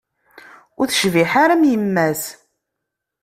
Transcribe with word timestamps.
Ur 0.79 0.85
tecbiḥ 0.87 1.31
ara 1.43 1.53
am 1.57 1.63
yemma-s. 1.71 2.23